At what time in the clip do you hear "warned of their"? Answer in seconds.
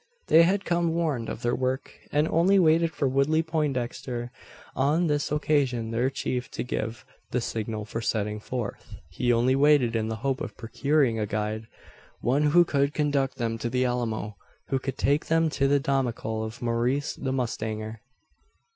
0.95-1.53